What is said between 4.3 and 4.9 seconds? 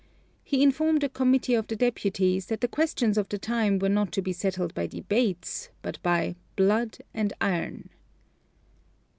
settled by